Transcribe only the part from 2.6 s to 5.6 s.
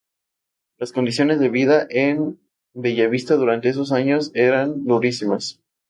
Bellavista durante esos años eran durísimas.